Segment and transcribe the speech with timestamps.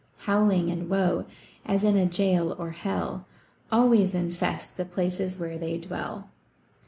[0.25, 1.25] Howling and woe,
[1.63, 3.27] as in a jail or hell,
[3.71, 6.27] Always infest the places where they dwell.